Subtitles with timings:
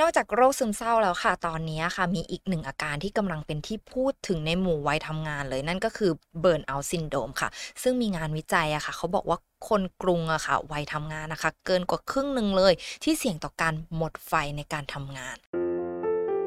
[0.00, 7.48] นอกจากโรคซึมเศร้าแล้วค่ะ ตอนนี้ค่ะ มีอีกหนึ่งอาการที่กำลังเป็นที่พูดถึงในหมู่วัยทำงานเลยนั่นก็คือเบิร์นเอาซินโดมค่ะ
[7.82, 9.38] ซึ่งมีงานวิจัยอะค่ะ เขาบอกว่า
[9.68, 12.72] คนกรุงอะค่ะ วัยทำงานนะคะ เกินกว่าครึ่งหนึ่งเลย
[13.04, 15.36] ที่เสี่ยงต่อการหมดไฟในการทำงาน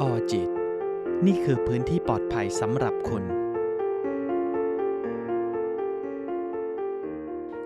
[0.02, 0.50] ออจิต
[1.26, 3.24] นี่คือพื้นที่ปลอดภัยสำหรับคุณ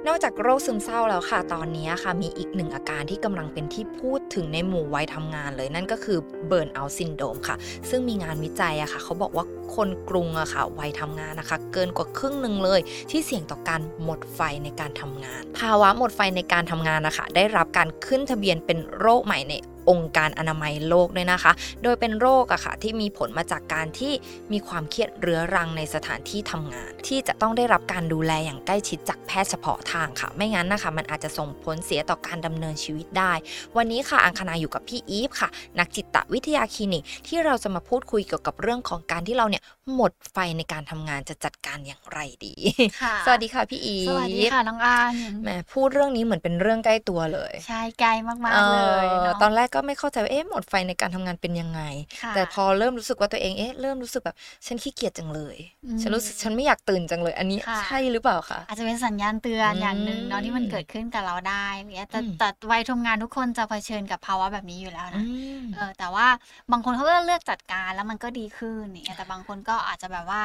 [0.07, 7.55] นอกจากโรคซึมเศร้าแล้วค่ะ ตอนนี้ค่ะมีอีกหนึ่งอาการที่กำลังเป็นที่พูดถึงในหมู่วัยทำงานเลยนั่นก็คือเบิร์นเอาซินโดมค่ะ
[7.89, 12.79] ซึ่งมีงานวิจัยอะค่ะ เขาบอกว่าคนกรุงอะค่ะวัยทำงานนะคะ เกินกว่าครึ่งหนึ่งเลย
[13.11, 19.53] ที่เสี่ยงต่อการหมดไฟในการทำงาน ภาวะหมดไฟในการทำงานนะคะ ได้รับการขึ้นทะเบียนเป็นโรคใหม่ใน
[19.89, 21.51] องค์การอนามัยโลกด้วยนะคะ
[21.83, 24.13] โดยเป็นโรคอะค่ะที่มีผลมาจากการที่
[24.51, 33.33] มีความเครียดเรื้อรังในสถานที่ทำงาน ที่จะต้องได้รับการดูแลอย่างใกล้ชิดจากแพทย์เฉพาะทางค่ะ ไม่งั้นนะคะ มันอาจจะส่งผลเสียต่อการดำเนินชีวิตได้
[33.77, 39.63] วันนี้ค่ะอังคณาอยู่กับพี่อีฟค่ะ นักจิตวิทยาคลินิกที่เราจะมาพูดคุยเกี่ยวกับเรื่องของการที่เราเนี่ย
[39.95, 42.55] หมดไฟในการทำงานจะจัดการอย่างไรดี
[43.01, 51.81] ค่ะสวัสดีค่ะพี่อีฟสวัสดีค่ะน้องอันแหมพูดเรื่องนี้เหมือนเป็นเรื่องใกล้ตัวเลย ใช่ไกลมากๆเลยออเนาะตอนแรกก็ไม่เข้าใจว่าเอ๊ะหมดไฟในการทำงานเป็นยังไง
[52.21, 54.35] ค่ะแต่พอเริ่มรู้สึกว่าตัวเองเอ๊ะเริ่มรู้สึกแบบ
[54.67, 65.23] ฉันขี้เกียจจังเลยอืมฉันรู้สึกฉันไม่อยากตื่นจังเลยอันนี้ค่ะใช่หรือเปล่าคะอาจจะเป็นสัญญาณเตือนอืมอย่างหนึ่งเนาะที่มันเกิดขึ้นกับเราได้เนี่ยแต่อืมแต่วัยทำงานทุกคนจะเผชิญกับภาวะแบบนี้อยู่แล้วอืนะ
[65.59, 66.27] มเออแต่ว่า
[66.71, 70.41] บางคนเขาก็เลือกจัดการแล้วมันก็ดีขึ้นเนี่ยแต่บางคนก็อาจจะแบบว่า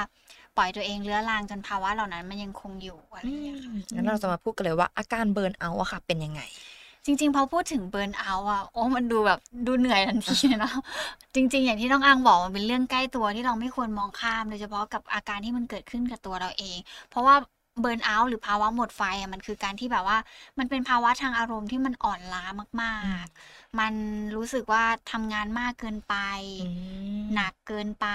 [0.57, 6.43] ปล่อยตัวเองเลื้อรังจนภาวะเหล่านั้นมันยังคงอยู่อะไรอย่างเงี้ยค่ะงั้นเราจะมาพูดกันเลยว่าอาการเบิร์นเอาท์อะค่ะ เป็นยังไง
[7.05, 10.77] จริง ๆ พอพูดถึงเบิร์นเอาท์อะโอ้มันดูแบบดูเหนื่อยทันทีเลยเนาะ
[11.35, 16.79] จริง ๆ อย่างที่น้องอังบอกมันเป็นเรื่องใกล้ตัวที่เราไม่ควรมองข้ามโดยเฉพาะกับอาการที่มันเกิดขึ้นกับตัวเราเอง
[17.11, 17.35] เพราะว่า
[17.81, 20.19] เบิร์นเอาท์หรือภาวะหมดไฟอะมันคือการที่แบบว่า
[20.59, 22.45] มันเป็นภาวะทางอารมณ์ที่มันอ่อนล้า
[22.83, 23.93] มากๆ มัน
[24.37, 26.15] รู้สึกว่าทำงานมากเกินไป
[27.35, 28.07] หนักเกินไป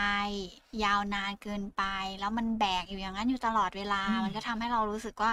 [0.83, 1.83] ยาวนานเกินไป
[2.19, 5.31] แล้วมันแบกอยู่อย่างนั้นอยู่ตลอดเวลาอืมมันก็ทำให้เรารู้สึกว่า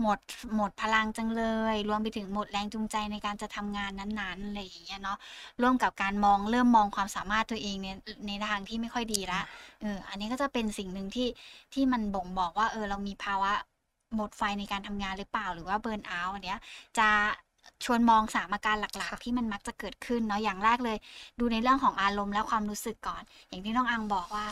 [0.00, 0.18] หมด
[0.56, 5.18] หมดพลังจังเลย รวมไปถึงหมดแรงจูงใจในการจะทำงานนั้นๆอะไรอย่างเงี้ยเนาะ
[5.62, 7.88] ร่วมกับการมองเริ่มมองความสามารถตัวเองใน
[8.26, 9.40] ในทางที่ไม่ค่อยดีละ
[9.80, 11.28] เอออันนี้ก็จะเป็นสิ่งหนึ่งที่
[11.74, 13.52] ที่มันบ่งบอกว่าเออเรามีภาวะ
[14.16, 16.58] หมดไฟในการทำงานหรือเปล่าหรือว่าเบิร์นเอาท์อันเนี้ย
[16.98, 17.08] จะ
[17.84, 20.96] ชวนมองสามอาการหลักค่ะๆที่มันมักจะเกิดขึ้นเนาะอย่างแรกเลย
[21.38, 24.46] ดูในเรื่องของอารมณ์และความรู้สึกก่อน อย่างที่น้องอังบอกว่า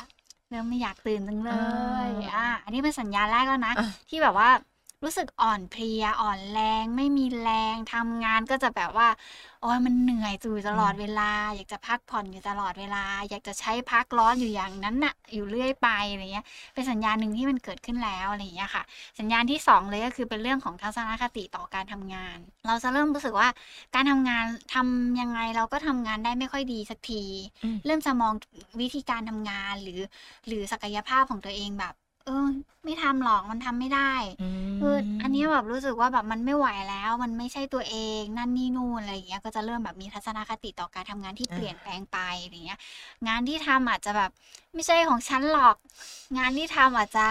[0.48, 1.52] เริ่มไม่อยากตื่นจังเล
[2.06, 4.48] ยอ่าอ่า อันนี้เป็นสัญญาณแรกแล้วนะอะที่แบบว่า
[5.04, 9.08] รู้สึกอ่อนเพลียอ่อนแรง ไม่มีแรงทำงานก็จะแบบว่า
[9.62, 18.82] โอ้ยมันเหนื่อยอยู่ตลอดเวลา อยากจะพักผ่อนอยู่ตลอดเวลา อยากจะใช้พักร้อนอยู่อย่างนั้นน่ะ อยู่เรื่อยไปอะไรเงี้ย เป็นสัญญาณหนึ่งที่มันเกิดขึ้นแล้วอะไรอย่างเงี้ยค่ะ
[19.18, 23.48] สัญญาณที่สองเลยก็คือเป็นเรื่องของทัศนคติต่อการทำงาน เราจะเริ่มรู้สึกว่า
[23.94, 24.44] การทำงาน
[24.74, 27.22] ทำยังไงเราก็ทำงานได้ไม่ค่อยดีสักที
[27.64, 28.32] อืมเริ่มจะมอง
[28.80, 30.00] วิธีการทำงานหรือ
[30.46, 31.94] หรือศักยภาพของตัวเองแบบ
[32.28, 32.48] เออ
[32.84, 34.12] ไม่ทำหรอกมันทำไม่ได้
[34.80, 42.80] คืออันเนี้ยแบบรู้สึกว่าแบบมันไม่ไหวแล้ว มันไม่ใช่ตัวเองนั่นนี่นู่นอะไรอย่างเงี้ยก็จะเริ่มแบบมีทัศนคติต่อการทำงานที่อ่า เปลี่ยนแปลงไปอะไรเงี้ย
[43.28, 44.30] งานที่ทำอาจจะแบบ
[44.74, 45.76] ไม่ใช่ของฉันหรอก
[46.38, 47.26] งานที่ทำอาจจะ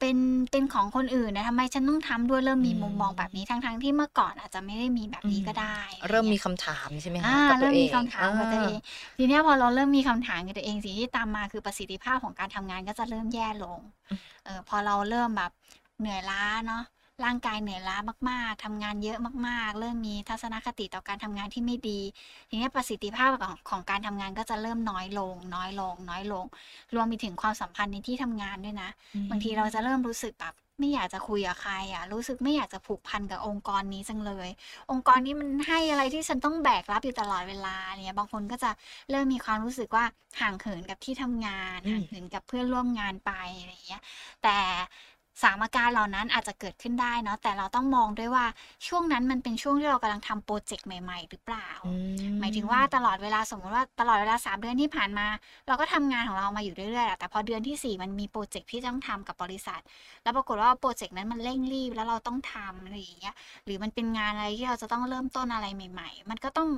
[0.00, 0.16] เป็น
[0.50, 8.78] เป็นของคนอื่นนะทำไมฉันต้องทำด้วยเริ่มมีอืมมุมมองแบบนี้ทั้งๆที่เมื่อก่อนอาจจะไม่ได้มีแบบนี้ก็ได้อะไรเริ่มมีงี้ยคำถามใช่ไหมคะอ่ากับตัเริ่วมเอมีงคำถามกับตัวเอง
[9.18, 13.80] ทีเนี้ยพอเราเริ่มมีคำถามกับตัวเองสิ่งที่ตามมาคือประสิทธิภาพของการทำงานก็จะเริ่มแย่ลง
[14.10, 15.52] อืมเออพอเราเริ่มแบบ
[16.00, 16.82] เหนื่อยล้าเนาะ
[17.24, 17.96] ร่างกายเหนื่อยล้า
[18.30, 22.00] มาก ๆทำงานเยอะมาก ๆ เริ่มมีทัศนคติต่อการทำงานที่ไม่ดี
[22.48, 26.44] ทีเนี้ยประสิทธิภาพของของการทำงานก็จะเริ่มน้อยลง น้อยลง น้อยลง
[26.94, 28.90] รวมไปถึงความสัมพันธ์ในที่ทำงานด้วยนะ
[29.30, 34.48] บางทีเราจะเริ่มรู้สึกแบบไม่อยากจะคุยกับใครอะ รู้สึกไม่อยากจะผูกพันกับองค์กรนี้จังเลย
[34.90, 38.70] องค์กรนี้มันให้อะไรที่ฉันต้องแบกรับอยู่ตลอดเวลาเนี่ยบางคนก็จะ
[39.10, 40.04] เริ่มมีความรู้สึกว่า
[40.40, 44.02] ห่างเหินกับที่ทำงานอืมห่างเหินกับเพื่อนร่วมงานไปอะไรอย่างเงี้ย
[44.42, 44.58] แต่
[45.42, 48.44] สามอาการเหล่านั้นอาจจะเกิดขึ้นได้เนาะแต่เราต้องมองด้วยว่า
[48.88, 51.90] ช่วงนั้นมันเป็นช่วงที่เรากำลังทำ project ใหม่ ๆ หรือเปล่าอื
[52.40, 55.26] หมายถึงว่าตลอดเวลาสมมติว่าตลอดเวลาสามเดือนที่ผ่านมา
[55.66, 59.80] เราก็ทำงานของเรามาอยู่เรื่อยๆอะแต่พอเดือนที่สี่มันมี project ที่ต้องทำกับบริษัท
[60.22, 63.34] แล้วปรากฏว่า project นั้นมันเร่งรีบแล้วเราต้องทำอะไรอย่างเงี้ย
[63.64, 66.68] หรือมันเป็นงานอะไรที่เราจะต้องเริ่มต้นอะไรใหม่ ๆ มันก็ต้อง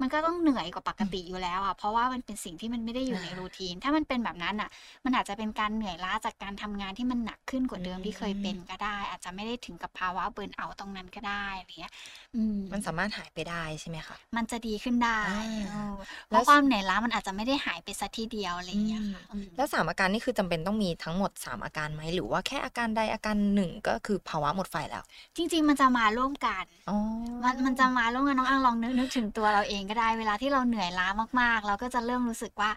[0.00, 4.70] มันก็ต้องเหนื่อยกว่าปกติอยู่แล้วอะเพราะว่ามันเป็นสิ่งที่มันไม่ได้อยู่ในรูทีน ถ้ามันเป็นแบบนั้นอะ
[5.04, 11.94] มันอาจจะเป็นการเหนื่อยล้าจากการทำงานที่มันหนักขึ้นกว่าเดิมที่เคยเป็นก็ได้ อาจจะไม่ได้ถึงกับภาวะเบิร์นเอาท์ตรงนั้นก็ได้อะไรเงี้ย
[12.36, 15.32] อืมมันสามารถหายไปได้ใช่ไหมคะมันจะดีขึ้นได้อ่า
[15.68, 15.94] เออ
[16.28, 25.04] เพแล้วราะความเหนื่อยล้ามันอาจจะไม่ได้หายไปสักทีเดียวอะไรอย่างเงี้ยค่ะอืมแล้วสามอาการนี่คือจำเป็นต้องมีทั้งหมด 3 อาการไหมหรือว่าแค่อาการใดอาการหนึ่งก็คือภาวะหมดไฟแล้ว
[25.36, 26.96] จริง ๆ มันจะมาร่วมกันอ๋อ
[27.42, 31.08] มันมันจะมาร่วมกันน้องอังลองนึกนึกถึงตัวเราเองก็ได้เวลาที่เราเหนื่อยล้า
[31.40, 32.70] มากๆ เราก็จะเริ่มรู้สึกว่า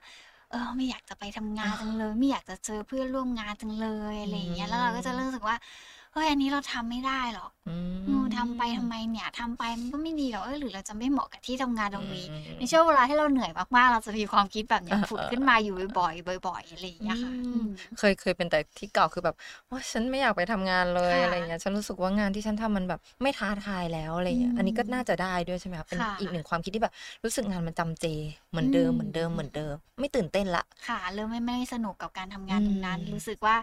[0.49, 5.57] เออ ไม่อยากจะไปทำงานจังเลย ไม่อยากจะเจอเพื่อนร่วมงานจังเลย อะไรอย่างเงี้ย แล้วเราก็จะเริ่มรู้สึกว่า
[6.13, 17.67] เฮ้ยอันนี้เราทำไม่ได้หรอกอืมเออทำไปทำไมเนี่ยทำไปมันก็ไม่ดีหรอกเออหรือเราจะไม่เหมาะกับที่ทำงานตรงนี้อืมในช่วงเวลาที่เราเหนื่อยมากๆ เราจะมีความคิดแบบเนี้ยเออผุดขึ้นมาอยู่บ่อยๆบ่อยๆอะไรอย่างเงี้ยค่ะอืมอืม
[17.99, 19.35] เคยเคยเป็นแต่ที่เก่าคือแบบ
[19.69, 28.05] ว่าฉันไม่อยากไปทำงานเลยค่ะอะไรเงี้ยฉันรู้สึกว่างานที่ฉันทำมันแบบไม่ท้าทายแล้วอะไรเงี้ยอืมอันนี้ก็น่าจะได้ด้วยใช่ไหมคะเป็นค่ะอีกหนึ่งความคิดที่แบบรู้สึกงานมันจำเจ
[28.49, 33.55] เหมือนเดิมอืมเหมือนเดิมเหมือนเดิม ไม่ตื่นเต้นละค่ะเริ่มไม่ไม่สนุกกับการทำงานอืมตรงนั้น รู้สึกว่า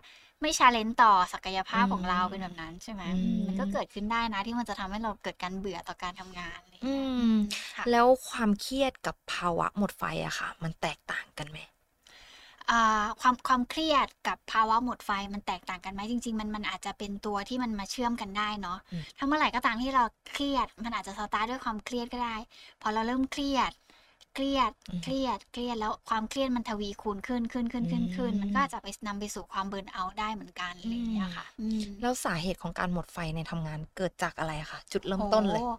[0.43, 7.33] ไม่ชาเลนจ์ต่อศักยภาพอืมของเราเป็นแบบนั้นใช่ไหมอืมอืมมันก็เกิดขึ้นได้นะ ที่มันจะทำให้เราเกิดการเบื่อต่อการทำงานอะไรอย่างอืเงี้ยม
[7.77, 11.59] ค่ะแล้วความเครียดกับภาวะหมดไฟอะค่ะ มันแตกต่างกันไหม
[12.71, 22.37] อ่าความความเครียดกับภาวะหมดไฟมันแตกต่างกันไหมจริง ๆ มันมันอาจจะเป็นตัวที่มันมาเชื่อมกันได้เนาะอืมถ้าเมื่อไหร่ก็ตามที่เราเครียด มันอาจจะสตาร์ทด้วยความเครียดก็ได้
[22.81, 23.73] พอเราเริ่มเครียด
[24.37, 35.75] เครียดอืมเครียด เครียด แล้วความเครียดมันทวีคูณขึ้น ขึ้น ขึ้น ขึ้น ขึ้นอืมมันก็อาจจะไปนำไปสู่ความเบิร์นเอาท์ได้เหมือนกันอะไรอย่างเงี้ยค่ะอืมแล้วสาเหตุของการหมดไฟในทำงานเกิดจากอะไรอะคะ จุดเริ่มต้นเลยโอ้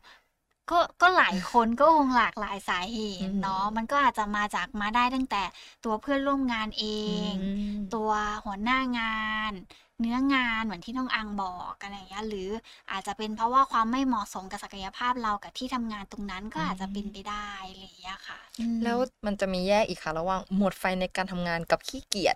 [0.72, 5.44] ก็ก็หลายคนก็คงหลากหลายสาเหตุอืมเนาะมันก็อาจจะมาจากมาได้ตั้งแต่
[5.86, 6.86] ตัวเพื่อนร่วมงานเอ
[7.32, 8.10] งอืมตัว
[8.46, 9.06] หัวหน้างา
[9.52, 9.54] น
[10.02, 12.50] เนื้องานเหมือนที่น้องอังบอกอะไรอย่างเงี้ยหรือ
[12.92, 22.36] อาจจะเป็นเพราะว่าความไม่เหมาะสมกับศักยภาพเรากับที่ทำงานตรงนั้นก็อาจจะเป็นไปได้อะไรอย่างเงี้ยค่ะอืมแล้วมันจะมีแยกอีกค่ะระหว่างหมดไฟในการทำงานกับขี้เกียจ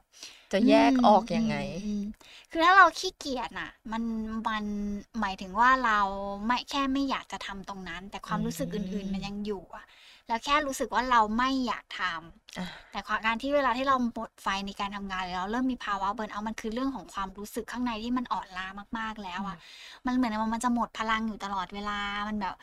[0.52, 2.04] จะแยกออกยังไงอืมอืม
[2.52, 4.04] คือถ้าเราขี้เกียจน่ะ มัน
[4.48, 4.66] มัน
[5.20, 6.00] หมายถึงว่าเรา
[6.46, 9.86] ไม่แค่ไม่อยากจะทำตรงนั้น แต่ความรู้สึกอื่น ๆ มันยังอยู่อะ
[10.32, 18.68] แล้วแค่รู้สึกว่าเราไม่อยากทำอะแต่ความการที่เวลาที่เราหมดไฟในการทำงานหรือเราเริ่มมีภาวะเบิร์นเอาท์มันคือเรื่องของความรู้สึกข้างในที่มันอ่อนล้า
[18.98, 19.58] มากๆแล้วอะ
[20.06, 22.54] มันเหมือนว่ามันจะหมดพลังอยู่ตลอดเวลามันแบบ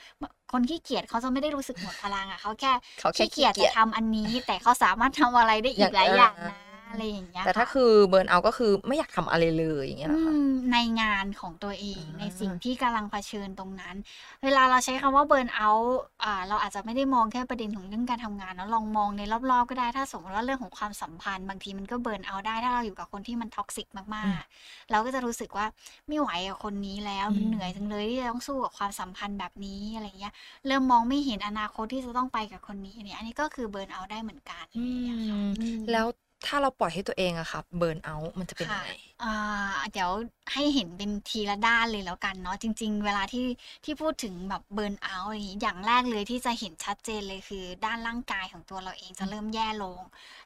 [0.52, 13.96] คนขี้เกียจเขาจะไม่ได้รู้สึกหมดพลังอะเขาแค่เขาแค่ขี้เกียจขี้เกีจะยจทำอันนี้ แต่เขาสามารถทำอะไรได้อีกหลายอย่างนะ อะไรอย่างเงี้ยแต่ถ้าค่ะคือเบิร์นเอาก็คือไม่อยากทำอะไรเลยอย่างเงี้ยเหรอคะอืมในงานของตัวเองอ่าในสิ่งที่กำลังเผชิญตรงนั้น
[14.44, 23.86] เวลาเราใช้คำว่า burnout อ่าเราอาจจะไม่ได้มองแค่ประเด็นของเรื่องการทำงานเนอะลองมองในรอบๆก็ได้ถ้าสมมติว่าเรื่องของความสัมพันธ์ บางทีมันก็ burnout ได้ถ้าเราอยู่กับคนที่มัน toxic
[24.16, 25.66] มากๆ เราก็จะรู้สึกว่า
[26.08, 30.32] ไม่ไหวกับคนนี้แล้วมันเหนื่อยจังเลยที่จะต้องสู้กับความสัมพันธ์แบบนี้อะไรเงี้ย
[30.66, 36.06] เริ่มมองไม่เห็นอนาคตที่จะต้องไปกับคนนี้เนี่ยอันนี้ก็คือ burnout ได้เหมือนกันอะไรอย่างเงี้ยค่ะอืมแล้ว
[36.46, 38.90] ถ้าเราปล่อยให้ตัวเองอะค่ะเบิร์นเอา มันจะเป็นยังไง
[39.24, 40.10] อ่าเดี๋ยว
[40.52, 43.46] ให้เห็นเป็นทีละด้านเลยแล้วกันเนาะจริง ๆ เวลาที่
[43.84, 50.00] ที่พูดถึงแบบเบิร์นเอาท์อย่างนี้อย่างแรกเลยที่จะเห็นชัดเจนเลยคือ ด้านร่างกายของตัวเราเองจะเริ่มแย่ลง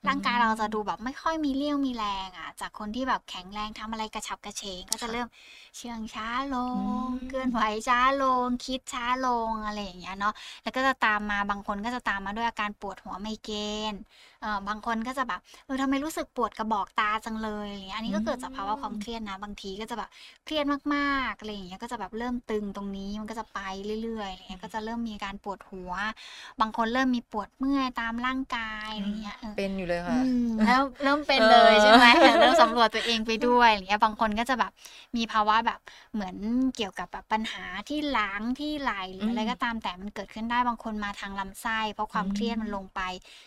[0.09, 5.29] ร่างกายเราจะดูแบบไม่ค่อยมีเรี่ยวมีแรงอะ จากคนที่แบบแข็งแรงทำอะไรกระฉับกระเฉง ก็จะเริ่ม
[5.77, 13.57] เชื่องช้าลงอืมเคลื่อนไหวช้าลง คิดช้าลงอะไรอย่างเงี้ยเนาะแล้วก็จะตามมาบางคนก็จะตามมาด้วยอาการปวดหัวไมเกร
[13.93, 13.95] น
[14.41, 20.11] เออบางคนก็จะแบบเออทำไมรู้สึกปวดกระบอกตาจังเลยอะไรเงี้ยอันนี้ก็เกิดจากภาวะความเครียดนะ บางทีก็จะแบบ
[20.45, 20.65] เครียด
[20.95, 23.59] มากๆอะไรอย่างเงี้ยก็จะแบบเริ่มตึงตรงนี้มันก็จะไป
[24.03, 25.93] เรื่อยๆอะไรเงี้ยก็จะเริ่มมีการปวดหัว
[26.61, 32.05] บางคนเริ่มมีปวดเมื่อยตามร่างกายอะไรเงี้ยเออเป็นอยู่เลยอืค่ะมแล้วเริ่มเป็นเออเลยใช่ไหม
[32.39, 34.73] เริ่มสำรวจตัวเองไปด้วยอะไรเงี้ยบางคนก็จะแบบ
[35.17, 35.81] มีภาวะแบบ
[36.15, 36.37] เหมือน
[36.77, 43.01] เกี่ยวกับแบบปัญหาที่หลังที่ไหลหรืออะไรอืมก็ตามแต่มันเกิดขึ้นได้บางคนมาทางลำไส้ เพราะความอืมเครียดมันลงไป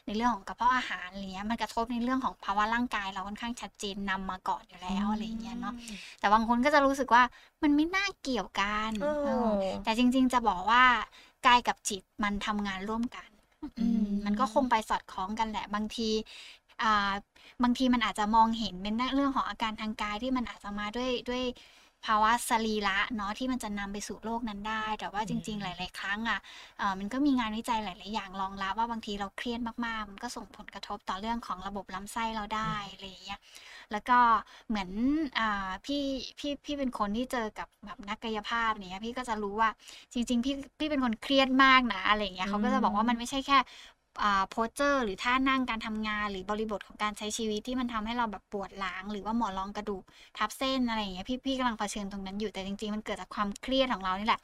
[0.05, 5.73] ในเรื่องของกระเพาะอาหารอะไรเงี้ยมันกระทบในเรื่องของภาวะร่างกายเราค่อนข้างชัดเจนนำมาก่อนอยู่แล้วอะไรเงี้ยเนาะ
[6.19, 7.23] แต่บางคนก็จะรู้สึกว่า
[7.63, 9.49] มันไม่น่าเกี่ยวกันโอ้เออ
[9.83, 10.83] แต่จริง ๆ จะบอกว่า
[11.47, 13.29] กายกับจิตมันทำงานร่วมกัน
[13.79, 16.09] อืมมันก็คงไปสอดคล้องกันแหละบางที
[16.83, 17.11] อ่า
[17.63, 21.43] บางทีมันอาจจะมองเห็นเป็นเรื่องของอาการทางกายที่มันอาจจะมาด้วยด้วย
[22.05, 26.39] ภาวะสรีระเนาะที่มันจะนำไปสู่โรคนั้นได้ แต่ว่าจริง ๆ หลาย ๆ ครั้งอะ
[26.77, 33.39] เอ่อมันก็มีงานวิจัยหลาย ๆ อย่างรองรับว่าบางทีเราเครียดมาก ๆ มันก็ส่งผลกระทบต่อเรื่องของระบบลำไส้เราได้อะไรอย่างเงี้ย
[33.91, 34.19] แล้วก็
[34.69, 34.89] เหมือน
[35.39, 36.03] อ่าพี่
[36.39, 39.69] พี่พี่เป็นคนที่เจอกับแบบนักกายภาพเนี่ยพี่ก็จะรู้ว่า
[40.13, 43.57] จริง ๆ พี่พี่เป็นคนเครียดมากนะอะไรอย่างเงี้ยเขาก็จะบอกว่ามันไม่ใช่แค่
[44.23, 50.03] อ่าโพสเจอร์หรือท่านั่งการทำงานหรือบริบทของการใช้ชีวิตที่มันทำให้เราแบบปวดหลังหรือว่าหมอนรองกระดูก
[50.37, 54.39] ทับเส้นอะไรอย่างเงี้ยพี่พี่กำลังเผชิญตรงนั้นอยู่แต่จริงๆมันเกิดจากความเครียดของเรานี่แหละ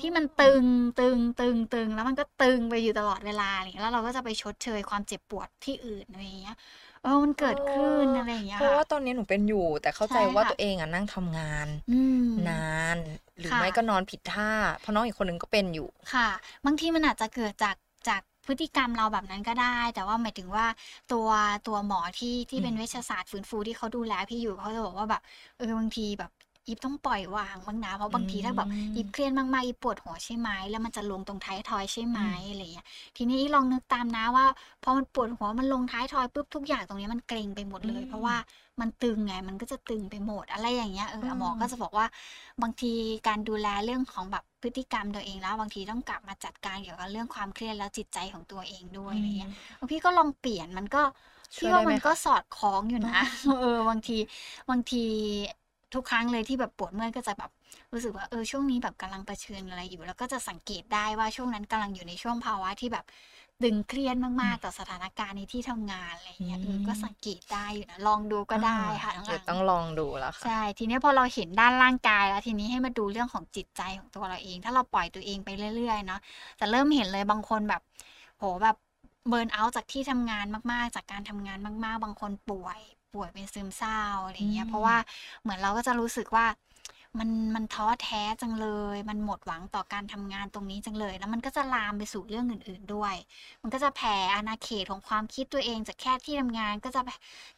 [0.00, 0.64] ที่มันตึง
[1.00, 6.56] ตึงตึงตึงแล้วมันก็ตึงไปอยู่ตลอดเวลาอะไรอย่างเงี้ยแล้วเราก็จะไปชดเชยความเจ็บปวดที่อื่นอะไรอย่างเงี้ย
[7.04, 12.54] เออมันเกิดขึ้นอะไรอย่างเงี้ยเพราะค่ะว่าตอนนี้หนูเป็นอยู่แต่เข้าใจใช่ว่าค่ะตัวเองอะนั่งทำงานอืมนา
[12.94, 12.98] น
[13.38, 16.28] หรือค่ะไม่ก็นอนผิดท่า เพราะน้องอีกคนนึงก็เป็นอยู่ค่ะ
[16.64, 17.76] บางทีมันอาจจะเกิดจาก
[18.08, 20.66] จากพฤติกรรมเราแบบนั้นก็ได้ แต่ว่าหมายถึงว่า
[21.12, 21.28] ตัว
[21.68, 25.22] ตัวหมอที่ที่เป็นอืมเวชศาสตร์ฟื้นฟูที่เขาดูแลพี่อยู่เขาจะบอกว่าแบบ
[25.58, 26.30] เออบางทีแบบ
[26.66, 34.46] อีฟต้องปล่อยวางบ้างนะ เพราะบางทีถ้าแบบอีฟเครียดมากๆอีฟปวดหัวใช่ไหมแล้วมันจะลงตรงท้ายทอยใช่ไหมอะไรอย่างเงี้ยทีนี้ลองนึกตามนะว่า
[34.82, 38.36] พอมันปวดหัวมันลงท้ายทอยปุ๊บทุกอย่างตรงนี้มันเกร็งไปหมดเลยอืมเพราะว่า
[38.80, 42.06] มันตึงไงมันก็จะตึงไปหมดอะไรอย่างเงี้ยเออหมออืมก็จะบอกว่า
[42.62, 42.92] บางที
[43.28, 49.50] การดูแลเรื่องของแบบพฤติกรรมตัวเองแล้วบางทีต้องกลับมาจัดการเกี่ยวกับเรื่องความเครียดแล้วจิตใจของตัวเองด้วยอะไรเงี้ย
[49.90, 51.02] พี่ก็ลองเปลี่ยนมันก็
[51.56, 53.18] ช่วยพี่ว่าได้ไหมมันก็คะสอดคล้องอยู่นะ
[53.60, 54.18] เออบางที
[54.70, 55.04] บางที
[55.96, 57.50] ทุกครั้งเลยที่แบบปวดเมื่อยก็จะแบบ
[57.92, 63.04] รู้สึกว่าเออช่วงนี้แบบกำลังเผชิญอะไรอยู่ แล้วก็จะสังเกตได้ว่าช่วงนั้นกำลังอยู่ในช่วงภาวะที่แบบ
[63.62, 76.20] ตึงเครียดมากๆต่อสถานการณ์ในที่ทำงานอะไรเงี้ยเออก็สังเกตได้อยู่นะลองดูก็ได้ค่ะน้องเดี๋ยวอังต้องลองดูแล้วค่ะใช่ทีนี้พอเราเห็นด้านร่างกายแล้วทีนี้ให้มาดูเรื่องของจิตใจของตัวเราเอง ถ้าเราปล่อยตัวเองไปเรื่อยๆเนาะ
[76.60, 77.82] จะเริ่มเห็นเลยบางคนแบบ
[78.38, 78.76] โหแบบ
[79.28, 82.80] เบิร์นเอาท์จากที่ทำงานมากๆ จากการทำงานมาก ๆ บางคนป่วย
[83.14, 84.96] ป่วยเป็นซึมเศร้าอะไรเงี้ยอืมเพราะว่า
[85.42, 86.46] เหมือนเราก็จะรู้สึกว่า
[87.20, 93.14] มันมันท้อแท้จังเลย มันหมดหวังต่อการทำงานตรงนี้จังเลย แล้วมันก็จะลามไปสู่เรื่องอื่น ๆด้วย
[93.62, 97.02] มันก็จะแผ่อาณาเขตของความคิดตัวเองจากแค่ที่ทำงาน ก็จะ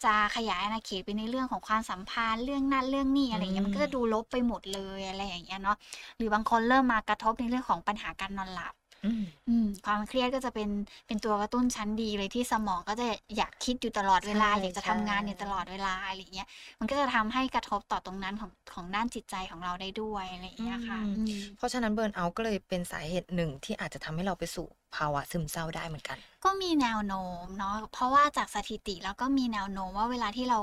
[0.04, 5.76] จะขยายอาณาเขตไปในเรื่องของความสัมพันธ์เรื่องนั้นเรื่องนี้อะไรเงี้ยมันก็จะดูลบไปหมดเลยอะไรอย่างเงี้ยเนาะ
[6.16, 10.68] หรือบางคนเริ่มมากระทบในเรื่องของปัญหาการนอนหลับ อืมอืมความเครียดก็จะเป็น
[11.06, 16.48] เป็นตัวกระตุ้นชั้นดีเลยที่สมองก็จะอยากคิดอยู่ตลอดเวลาใช่อยากจะทำงานอยู่ใช่ตลอดเวลาอะไรเงี้ย
[16.80, 30.58] มันก็จะทำให้กระทบต่อตรงนั้นของของด้านจิตใจของเราได้ด้วยอะไรอย่างเงี้ยค่ะอืมอืมเพราะฉะนั้นเบิร์นเอาท์ก็เลยเป็นสาเหตุหนึ่งที่อาจจะทำให้เราไปสู่ ภาวะซึมเศร้าได้เหมือนกัน ก็มีแนวโน้มเนาะเพราะว่าจากสถิติแล้วก็มีแนวโน้มว่าเวลาที่เรา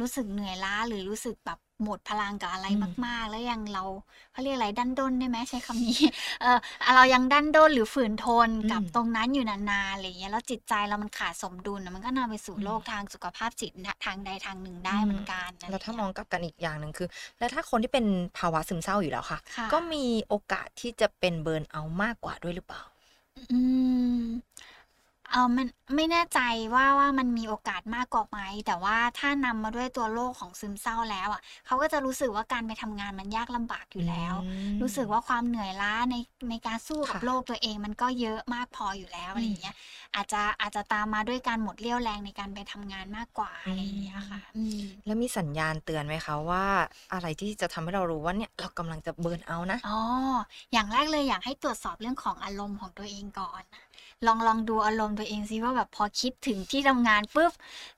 [0.00, 3.84] รู้สึกเหนื่อยล้าหรือรู้สึกแบบหมดพลังกับอะไรอืมมาก ๆ แล้วยังเรา
[4.32, 6.00] เขาเรียกอะไรดันด้นได้ไหมใช้คำนี้
[6.42, 6.58] เออ
[6.96, 18.06] เรายังดันด้นหรือฝืนทนกับอืมตรงนั้นอยู่นานๆอะไรอย่างเงี้ยแล้วจิตใจเรามันขาดสมดุลน่ะมันก็นำไปสู่อืมโรคทางสุขภาพจิตนะทางใดทางหนึ่งได้เหมือนกันอะไรแล้วถ้าอย่มองกลับกันอีกอย่างหนึ่งคือ แล้วถ้าคนที่เป็น
[18.38, 22.82] ภาวะซึมเศร้าอยู่แล้วค่ะค่ะก็มีโอกาสที่จะเป็นเบิร์นเอาท์มากกว่าด้วยหรือเปล่า
[23.36, 23.54] อื
[24.18, 24.22] ม
[25.30, 25.66] เออมัน
[25.96, 26.40] ไม่แน่ใจ
[26.74, 34.38] ว่าว่ามันมีโอกาสมากกว่าไหม แต่ว่าถ้านำมาด้วยตัวโรคของซึมเศร้าแล้วอะเขาก็จะรู้สึกว่าการไปทำงานมันยากลำบากอยู่แล้ว อื
[34.78, 36.16] ม รู้สึกว่าความเหนื่อยล้าใน
[36.50, 39.74] ในการสู้กับค่ะโลกตัวเองมันก็เยอะมากพออยู่แล้วอืมอะไรอย่างเงี้ย
[40.14, 46.64] อาจจะอาจจะตามมาด้วยการหมดเรี่ยวแรงในการไปทำงานมากกว่าอืม อะไรอย่างเงี้ยค่ะ อืม แล้วมีสัญญาณเตือนไหมคะว่า
[47.12, 49.98] อะไรที่จะทำให้เรารู้ว่าเนี่ยเรากำลังจะเบิร์นเอาท์นะ อ๋อ
[50.72, 53.82] อย่างแรกเลยอยากให้ตรวจสอบเรื่องของอารมณ์ของตัวเองก่อนนะ
[54.26, 57.52] ลองลองดูอารมณ์ตัวเองซิว่าแบบพอคิดถึงที่ทำงานปุ๊บ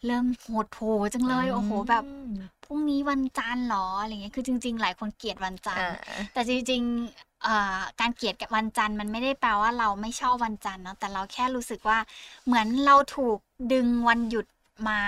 [0.06, 0.80] เริ่มโหดโห
[1.12, 2.32] จังเลยโอ้โหแบบอืม
[2.64, 5.94] พรุ่งนี้วันจันทร์เหรออะไรเงี้ยคือจริง ๆ หลายคนเกลียดวันจันทอ่าร์
[6.32, 11.98] แต่จริงๆเอ่อการเกลียดกับวันจันทร์มันไม่ได้แปลว่าเราไม่ชอบวันจันทร์เนาะแต่เราแค่รู้สึกว่า
[12.46, 13.38] เหมือนเราถูก
[13.72, 14.46] ดึงวันหยุด
[14.88, 15.00] มา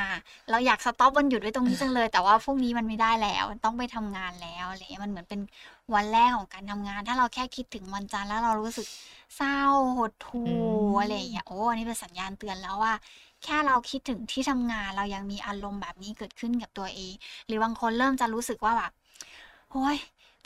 [0.50, 5.40] เราอยากสต็อปวันหยุดไว้ตรงนี้จังเลย แต่ว่าพรุ่งนี้มันไม่ได้แล้วต้องไปทำงานแล้วอะไรเงี้ยมันเหมือนเป็น
[5.94, 8.86] วันแรกของการทำงาน ถ้าเราแค่คิดถึงวันจันทร์แล้วเรารู้สึก
[9.36, 9.58] เศร้า
[9.96, 10.54] หดหู่อื
[10.94, 12.94] มอะไรอย่างเงี้ยโอ้อันนี้เป็นสัญญาณเตือนแล้วว่า
[13.44, 17.12] แค่เราคิดถึงที่ทำงานเรายังมีอารมณ์แบบนี้เกิดขึ้นกับตัวเอง
[17.46, 18.92] หรือบางคนเริ่มจะรู้สึกว่าแบบ
[19.72, 19.96] โอ้ย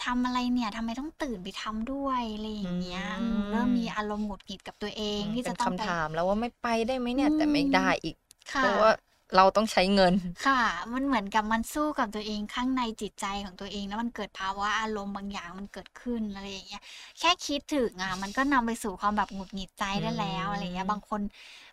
[0.04, 8.16] ทำอะไรเนี่ยทำไมต้องตื่นไปทำด้วยอะไรอย่างเงี้ยอืมอืมเริ่มมีอารมณ์หงุดหงิดกับตัวเองที่เป็จะนต้องไปคำถามแล้วว่าไม่ไปได้ไหมเนี่ยแต่ไม่อืมได้อีก
[8.52, 8.90] ค่ะเพราะว่า
[9.36, 10.14] เราต้องใช้เงิน
[10.46, 10.62] ค่ะ
[10.94, 16.82] มันเหมือนกับมันสู้กับตัวเองข้างในจิตใจของตัวเอง แล้วมันเกิดภาวะอารมณ์บางอย่างมันเกิดขึ้นอะไรอย่างเงี้ย
[17.18, 21.20] แค่คิดถึงอะมันก็นำไปสู่ความแบบหงุดหงิดใจได้แล้วอะไรเงี้ยอืมบางคน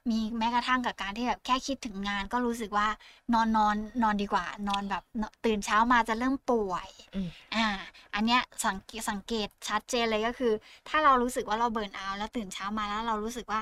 [0.10, 2.88] มีแม้กระทั่งกับการที่แบบแค่คิดถึงงาน ก็รู้สึกว่า
[3.34, 7.66] นอนนอนนอนดีกว่า นอนแบบนตื่นเช้ามาจะเริ่มป่วยอืมอ่า
[8.14, 10.54] อันเนี้ยสังเกตสังเกตชัดเจนเลยก็คือ
[10.90, 13.62] ถ้าเรารู้สึกว่าเราเบิร์นเอาท์แล้วตื่นเช้ามาแล้วเรารู้สึกว่า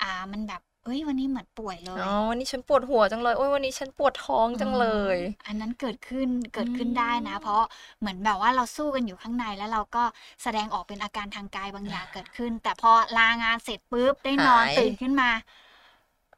[0.00, 7.62] อ่า มันแบบ เอ้ยวันนี้เหมือนป่วยเลย อ๋อวันนี้ฉันปวดหัวจังเลยโอ้ยวันนี้ฉันปวดท้องจังเลยอืมอันนั้นเกิดขึ้นเกิดขึ้นอืมได้นะ เพราะ
[8.00, 10.04] เหมือนแบบว่าเราสู้กันอยู่ข้างในแล้วเราก็
[10.42, 15.69] แสดงออกเป็นอาการทางกายบางอย่างเกิดขึ้น แต่พอลางานเสร็จปุ๊บได้นอนหายตื่นขึ้นมาเ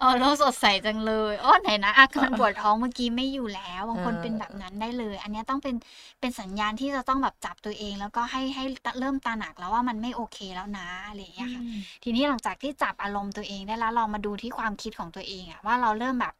[0.03, 5.75] ออโลกสดใสจังเลยอ้อไหนนะอาการปวดท้องเมื่อกี้ไม่อยู่แล้ว บางคนเออเป็นแบบนั้นได้เลย อันเนี้ยต้องเป็น
[6.21, 8.65] เป็นสัญญาณที่จะต้องแบบจับตัวเอง แล้วก็ให้ให้
[9.01, 11.63] เริ่มตระหนักแล้วว่ามันไม่โอเคแล้วนะอะไรอย่างเงี้ยค่ะ
[12.03, 16.35] ทีนี้หลังจากที่จับอารมณ์ตัวเองได้แล้วลองมาดูที่ความคิดของตัวเองอะว่าเราเริ่มแบบ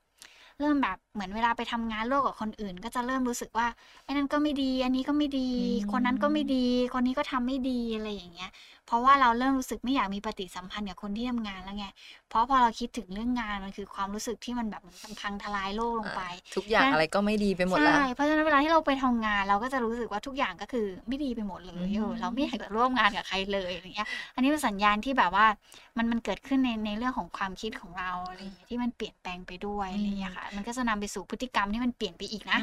[0.61, 3.67] เริ่มแบบเหมือนเวลาไปทำงานร่วมกับคนอื่น ก็จะเริ่มรู้สึกว่า
[4.05, 8.51] ไอ้นั่นก็ไม่ดี อันนี้ก็ไม่ดีอืมคนนั้นก็ไม่ดี คนนี้ก็ทำไม่ดีอะไรอย่างเงี้ย
[8.87, 11.87] เพราะว่าเราเริ่มรู้สึกไม่อยากมีปฏิสัมพันธ์กับคนที่ทำงานแล้วไง
[12.33, 16.21] เพราะพอเราคิดถึงเรื่องงานมันคือความรู้สึกที่มันแบบเหมือนมันพังทลายโลกลงไป
[16.55, 25.47] ทุกอย่างงั้นอะไรก็ไม่ดีไปหมดแล้วใช่เพราะฉะนั้นเวลาที่เราไปทำงานเราก็จะรู้สึกว่าทุกอย่างก็คือไม่ดีไปหมดเลยอืมเออเราไม่อยากจะร่วมงานกับใครเลยอย่างเงี้ย อันนี้เป็นสัญญาณที่แบบว่า
[25.97, 32.61] มันมันเกิดขึ้นในในเรื่องของความคิดของเราอะไรอย่างเงี้ยที่มันเปลี่ยนแปลงไปด้วยอะไรอย่างเงี้ยค่ะ มันก็จะนำไปสู่พฤติกรรมที่มันเปลี่ยนไปอีกนะอ้อ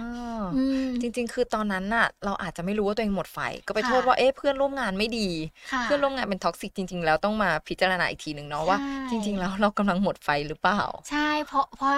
[0.53, 5.29] อืมจริง ๆ คือตอนนั้นน่ะ เราอาจจะไม่รู้ว่าตัวเองหมดไฟก็ไปค่ะโทษว่าเอ๊ะเพื่อนร่วมงานไม่ดี
[5.69, 11.93] ค่ะเพื่อนร่วมงานเป็น toxic จริง ๆ แล้วต้องมาพิจารณาอีกทีหนึ่งเนาะว่าใช่จริง ๆ แล้วเรากำลังหมดไฟหรือเปล่า ใช่เพราะเพราะ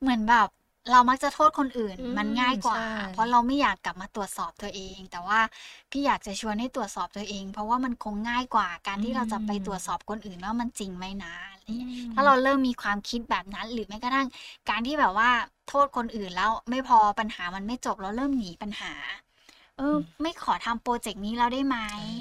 [0.00, 0.48] เหมือนแบบ
[0.90, 5.40] เรามักจะโทษคนอื่นอืมมันง่ายกว่าใช่เพราะเราไม่อยากกลับมาตรวจสอบตัวเอง แต่ว่า
[5.90, 14.28] พี่อยากจะชวนให้ตรวจสอบตัวเอง เพราะว่ามันคงง่ายกว่าการที่เราจะไปตรวจสอบคนอื่นว่ามันจริงไหมนะอะไรอย่างเงี้ยถ้าเราเริ่มมีความคิดแบบนั้น หรือแม้กระทั่ง
[14.70, 15.30] การที่แบบว่า
[15.68, 18.92] โทษคนอื่นแล้วไม่พอปัญหามันไม่จบเราเริ่มหนีปัญหา
[19.78, 21.76] เออไม่ขอทำโปรเจกต์นี้แล้วได้ไหม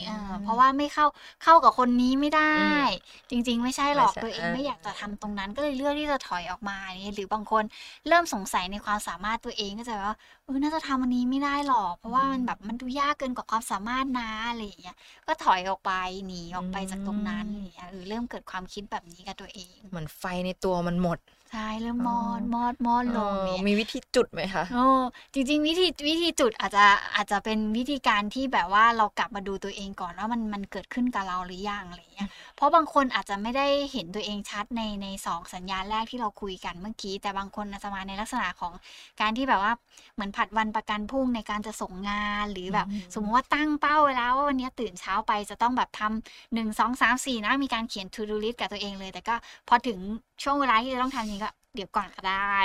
[0.06, 1.06] เอออ่าเพราะว่าไม่เข้า
[1.44, 2.84] เข้ากับคนนี้ไม่ได้อืม
[3.30, 7.64] จริง ๆ ไม่ใช่หรอกไม่ใช่ตัวเองอ่าไม่อยากจะทำตรงนั้นก็เลยเลือกที่จะถอยออกมาเนี่ยหรือบางคน
[8.08, 14.96] เริ่มสงสัยในความสามารถตัวเองก็จะแบบว่าเออน่าจะทำอันนี้ไม่ได้หรอก เพราะว่ามันแบบมันดูยากเกินกว่าความสามารถนะอะไรอย่างเงี้ย
[15.28, 15.92] ก็ถอยออกไป
[16.28, 21.18] หนีออกไปจากตรงนั้นอะไรอย่างเงี้ยเออเริ่มเกิดความคิดแบบนี้กับตัวเอง เหมือนไฟในตัวมันหมด
[21.56, 24.86] ใช่เริ่มมอ๋ออดมอดมอดลงเออเนี่ยมีวิธีจุดไหมคะโอ้
[25.34, 26.86] จริง ๆ วิธีวิธีจุดอาจจะ
[27.16, 38.74] อาจจะเป็นวิธีการที่แบบว่าเรากลับมาดูตัวเองก่อนว่ามันมันเกิดขึ้นกับเราหรือยังอะไรเงี้ยเพราะบางคนอาจจะไม่ได้เห็นตัวเองชัดในในสองสัญญาณแรกที่เราคุยกันเมื่อกี้ แต่บางคนอาจจะมาในลักษณะของ
[39.22, 39.74] การที่แบบว่า
[40.16, 49.36] เหมือนผัดวันประกันพรุ่งในการจะส่งงานหรือแบบอืมสมมติว่าตั้งเป้าไว้แล้วว่าวันนี้ตื่นเช้าไปจะต้องแบบทำหนึ่งสองสามสี่นะมีการเขียน to do list กับตัวเองเลย แต่ก็
[49.68, 50.00] พอถึง
[50.44, 52.58] ช่วงเวลาที่จะต้องทำจริงก็เดี๋ยวก่อนก็ได้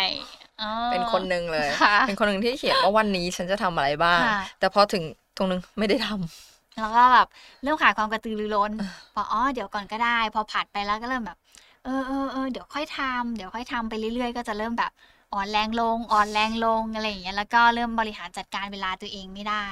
[0.62, 5.02] ออเป็นคนหนึ่งเลยค่ะเป็นคนหนึ่งที่เขียนว่าวันนี้ฉันจะทำอะไรบ้างค่ะแต่พอถึง
[5.36, 7.26] ตรงนึงไม่ได้ทำแล้วก็แบบ
[7.62, 8.72] เริ่มขาดความกระตือรือร้น
[9.14, 11.38] พออ๋อเดี๋ยวก่อนก็ได้ พอผัดไปแล้วก็เริ่มแบบ
[11.84, 14.90] เออเออเออเดี๋ยวค่อยทำเดี๋ยวค่อยทำไปเรื่อยๆ ก็จะเริ่มแบบ
[15.34, 19.66] อ่อนแรงลง อ่อนแรงลงอะไรอย่างเงี้ยแล้วก็เริ่มบริหารจัดการเวลาตัวเองไม่ได้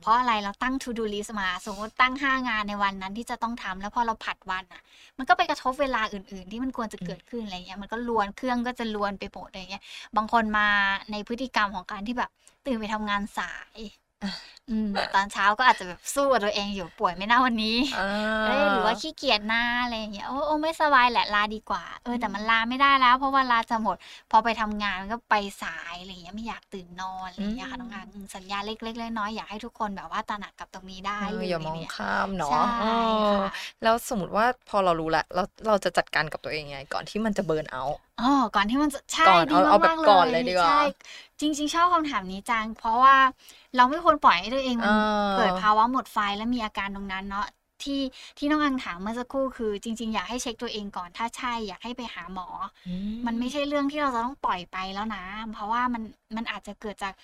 [0.00, 4.82] เพราะอะไรเราตั้ง to do list มา สมมติตั้ง 5 งานในวันนั้นที่จะต้องทำแล้วพอเราผัดวันอะ
[5.18, 9.82] มันก็ไปกระทบเวลาอื่น ๆ ที่มันควรจะเกิดขึ้นอะไรเงี้ยมันก็ลวนเครื่องก็จะลวนไปหมดอะไรเงี้ย
[10.16, 10.68] บางคนมา
[11.10, 12.30] ในพฤติกรรมของการที่แบบ
[12.66, 14.36] ตื่นไปทำงานสายอะอืม
[15.14, 18.08] ตอนเช้าก็อาจจะแบบสู้กับตัวเองอยู่ป่วยไหม่น่าวันนี้อ่า
[18.46, 23.96] เอ้ยหรือว่าขี้เกียจหน้าอะไรอย่างเงี้ยโอ้โอ้ไม่สบายแหละลาดีกว่า เออแต่มันลาไม่ได้แล้ว เพราะว่าลาจะหมด
[24.30, 32.84] พอไปทำงานมันก็ไปสายอะไรอย่างเงี้ยไม่อยากตื่นนอนอะไรอย่างเงี้ยค่ะน้องอังอืมสัญญาณเล็กๆน้อยๆอยากให้ทุกคนแบบว่าตระหนักกับตรงนี้ได้เออเลยอย่ามองเนี่ยข้ามเนาะใช่เอ
[33.30, 33.50] อค่ะ
[33.82, 40.82] แล้วสมมติว่าพอเรารู้ละเราเราจะจัดการกับตัวเองยังไงก่อนที่มันจะเบิร์นเอาท์อ๋อก่อนที่มันจะใช่ก่อนดีเอาเอาแบบมากๆก่อนเลยดีกว่าใช่
[41.40, 43.16] จริง ๆ ชอบคำถามนี้จังเพราะว่า
[43.76, 45.00] เราไม่ควรปล่อยให้ตัวเองมันเอ
[45.32, 47.46] อเกิดภาวะหมดไฟและมีอาการตรงนั้นเนาะ
[47.82, 48.00] ที่
[48.38, 52.48] ที่น้องอังถามเมื่อสักครู่คือ จริง ๆ อยากให้เช็คตัวเองก่อนถ้าใช่อยากให้ไปหาหมอ
[53.26, 56.02] มันไม่ใช่เรื่องที่เราจะต้องปล่อยไปแล้วนะ เพราะว่ามัน
[56.36, 57.14] มันอาจจะเกิดจาก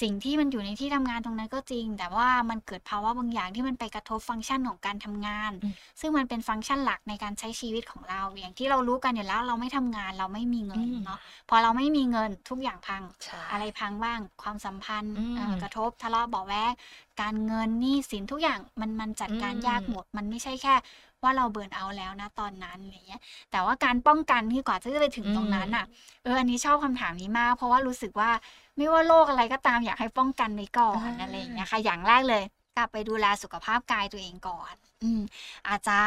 [0.00, 11.18] สิ่งที่มันอยู่ในที่ทำงานตรงนั้นก็จริง แต่ว่ามันเกิดภาวะบางอย่างที่มันไปกระทบฟังก์ชันของการทำงานอืมซึ่งมันเป็นฟังก์ชันหลักในการใช้ชีวิตของเรา อย่างที่เรารู้กันอยู่แล้วเราไม่ทำงานเราไม่มีเงินอืมเนาะ
[11.48, 16.74] พอเราไม่มีเงินทุกอย่างพังใช่อะไรพังบ้าง ความสัมพันธ์อืมเอ่อกระทบทะเลาะเบาะแวก
[17.20, 20.74] การเงินหนี้สินทุกอย่างมันมันจัดการอืมยากหมด มันไม่ใช่แค่
[21.24, 25.86] ว่าเราเบิร์นเอาท์แล้วนะตอนนั้นอะไรเงี้ย แต่ว่าการป้องกันที่กว่าที่จะไปถึงตรงนั้นอะ
[26.24, 28.30] เอออันนี้ชอบคำถามนี้มาก เพราะว่ารู้สึกว่า
[28.76, 32.42] ไม่ว่าโรคอะไรก็ตามอยากให้ป้องกันไว้ก่อนอ่าอะไรอย่างเงี้ยค่ะอย่างแรกเลย
[32.76, 35.22] กลับไปดูแลสุขภาพกายตัวเองก่อน อืม
[35.68, 35.98] อาจจะ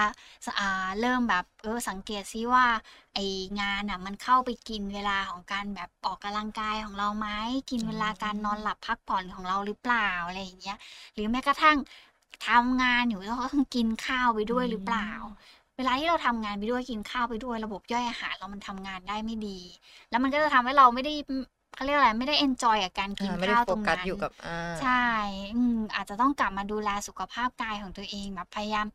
[0.59, 2.65] อ่าเริ่มแบบเออสังเกตซิว่า
[3.15, 3.19] ไอ
[3.61, 7.27] งานอะมันเข้าไปกินเวลาของการแบบออกกำลังกายของเราไหม
[7.69, 10.77] กินเวลาการนอนหลับพักผ่อนของเราหรือเปล่าอะไรอย่างเงี้ย
[11.13, 11.77] หรือแม้กระทั่ง
[12.47, 15.09] ทำงานอยู่แล้วก็ต้องกินข้าวไปด้วยหรือเปล่า
[15.77, 19.59] เวลาที่เราทำงานไปด้วยกินข้าวไปด้วยระบบย่อยอาหารเรามันทำงานได้ไม่ดี
[20.09, 21.13] แล้วมันก็จะทำให้เราไม่ได้
[21.75, 25.05] เขาเรียกอะไรไม่ได้เอนจอยกับการกินอ่าไม่ได้ข้าวโฟตรงกัสนั้นอยู่กับอ่าใช่
[25.55, 28.87] อืมอาจจะต้องกลับมาดูแลสุขภาพกายของตัวเองแบบพยายาม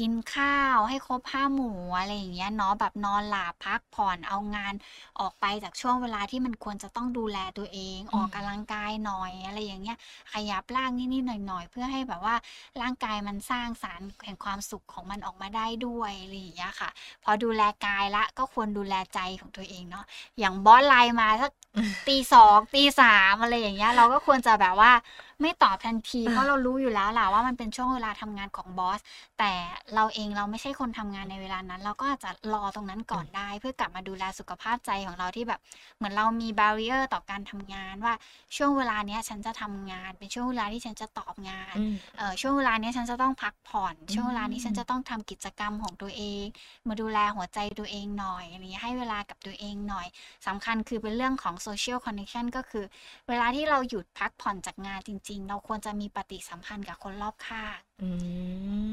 [0.00, 4.74] กินข้าวให้ครบห้าหมู่อะไรอย่างเงี้ยเนาะแบบนอนหลับพักผ่อนเอางาน
[5.20, 9.98] ออกไปจากช่วงเวลาที่มันควรจะต้องดูแลตัวเองอืออกมกำลังกายหน่อยอะไรอย่างเงี้ย
[10.32, 12.36] ขยับร่างนิดๆหน่อยๆ เพื่อให้แบบว่า
[12.80, 16.90] ร่างกายมันสร้างสารแห่งความสุขของมันออกมาได้ด้วยอะไรอย่างเงี้ยค่ะ
[17.24, 20.04] พอดูแลกายละก็ควรดูแลใจของตัวเองเนาะ
[20.38, 21.52] อย่างบอสไลน์มาสัก
[22.08, 24.92] ตีสองตีสามอะไรอย่างเงี้ยเราก็ควรจะแบบว่า
[25.40, 29.00] ไม่ตอบทันที เพราะเรารู้อยู่แล้วแหละว่ามันเป็นช่วงเวลาทำงานของบอส
[29.38, 29.52] แต่
[29.94, 35.60] เราเองเราไม่ใช่คนทำงานในเวลานั้น เราก็อาจจะรอตรงนั้นก่อนได้ เพื่อกลับมาดูแลสุขภาพใจของเราที่แบบ
[35.96, 38.14] เหมือนเรามีบาเรียต่อการทำงานว่า
[38.56, 46.44] ช่วงเวลาเนี้ยฉันจะทำงาน เป็นช่วงเวลาที่ฉันจะตอบงานอืมเออช่วงเวลาเนี้ยฉันจะต้องพักผ่อนอืช่วงเวลานี้ฉันมจะต้องทำกิจกรรมของตัวเอง
[46.88, 50.06] มาดูแลหัวใจตัวเองหน่อยอะไรเงี้ยให้เวลากับตัวเองหน่อย
[50.46, 52.84] สำคัญคือเป็นเรื่องของ social connection ก็คือ
[53.28, 58.08] เวลาที่เราหยุดพักผ่อนจากงานจริงๆ เราควรจะมีปฏิสัมพันธ์กับคนรอบข้างอื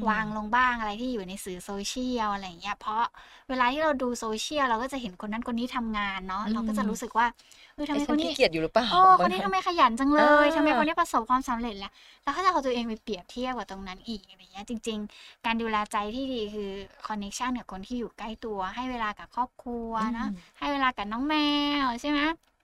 [0.04, 3.02] มวางลงบ้างอะไรที่อยู่ในสื่อโซเชียลอะไรอย่างเงี้ย เพราะ
[3.48, 7.26] เวลาที่เราดูโซเชียลเราก็จะเห็นคนนั้นคนนี้ทำงานเนาะอืเราก็จะมรู้สึกว่า
[7.74, 11.92] เออทำไมไอ้คฉันนนี้ขี้เกียจอยู่หรือเปล่าโอ้บาคงนนี้ครั้ทำงไมขยันจังเลเอยทำไมคนอนี้ประสบความสำเร็จแล้ว
[12.24, 16.70] เราก็จะเอาตัวเองไปเปรียบเทียบกับตรงนั้นอีกอะไรเงี้ยจริง ๆ การดูแลใจที่ดีคือ
[17.06, 21.34] คอนเน c t ชันกับคนที่อยู่ใกล้ตัวให้เวลากับครอบครัวอืนะมให้เวลากับน้องแม
[21.84, 22.57] วใช่ไหมอ่า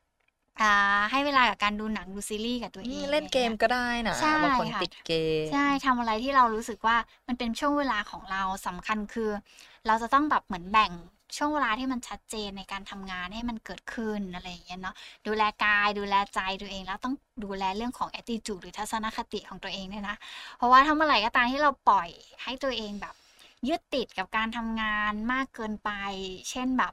[1.10, 5.12] ให้เวลากับการดูหนังดูซีรีส์กับตัวอืเอมงเล่นอะไรเกมเงี้ยก็ได้นะใช่บางคนค่ะติดเก
[5.44, 6.96] ม ใช่ทำอะไรที่เรารู้สึกว่า
[7.28, 9.30] มันเป็นช่วงเวลาของเราสำคัญคือ
[9.86, 10.92] เราจะต้องแบบเหมือนแบ่ง
[11.36, 14.94] ช่วงเวลาที่มันชัดเจนในการทำงานให้มันเกิดขึ้นอะไรอย่างเงี้ยเนาะ
[15.26, 17.14] ดูแลกายดูแลใจตัวเองแล้วต้อง
[17.44, 20.16] ดูแลเรื่องของ attitude หรือทัศนคติของตัวเองด้วยนะ
[20.56, 22.10] เพราะว่าถ้าเมื่อไหร่ก็ตามที่เราปล่อย
[22.42, 23.14] ให้ตัวเองแบบ
[23.68, 25.90] ยึดติดกับการทำงานมากเกินไป
[26.50, 26.92] เช่นแบบ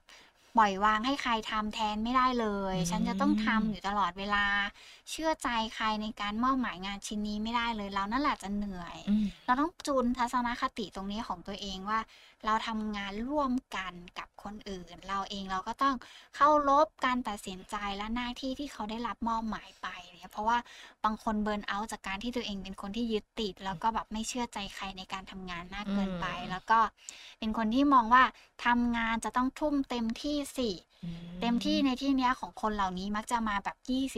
[0.58, 4.46] ปล่อยวางให้ใครทำแทนไม่ได้เลยอืฉันจะต้องทำมอยู่ตลอดเวลา
[5.10, 12.00] เชื่อใจใครในการมอบหมายงานชิ้นนี้ไม่ได้เลยเรานั่นแหละจะเหนื่อยอืมเราต้องจูนทัศนคติตรงนี้ของตัวเองว่า
[12.46, 15.96] เราทำงานร่วมกันกับคนอื่น เราเองเราก็ต้อง
[16.36, 19.88] เข้ารบการตัดสินใจและหน้าที่ที่เขาได้รับมอบหมายไป
[20.20, 20.58] เนี่ยเพราะว่า
[21.06, 26.80] บางคนเบิร์นเอาท์จากการที่ตัวเองเป็นคนที่ยึดติด แล้วก็แบบไม่เชื่อใจใครในการทำงานมากอืเกินมไป แล้วก็
[27.40, 28.24] เป็นคนที่มองว่า
[28.66, 30.70] ทำงานจะต้องทุ่มเต็มที่สิ
[31.04, 31.08] อื
[31.40, 33.78] เต็มที่มในที่เนี้ยของคนเหล่านี้มักจะมาแบบ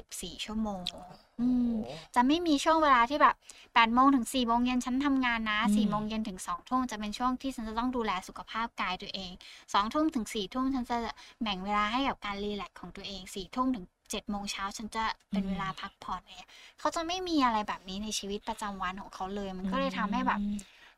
[0.10, 1.02] 24 ชั่วโมงโอ้
[1.40, 1.74] อืโหม
[2.16, 9.32] จะไม่มีช่วงเวลาที่แบบ8โมงถึง4โมงเย็นฉันทำงานนะอื4มโมงเย็นถึง2ทุ่มจะเป็นช่วงที่ฉันจะต้องดูแลสุขภาพกายตัวเอง
[9.64, 10.98] 2ทุ่มถึง4ทุ่มฉันจะ
[11.44, 20.54] แบ่งเวลาให้กับการรีแลกซ์ของตัวเอง4ทุ่มถึง7โมงเช้าฉันจะอืเป็นเวลามพักผ่อนเนี่ยเขาจะไม่มีอะไรแบบนี้ในชีวิตประจำวันของเขาเลย มันอืก็เลยทำให้แบบม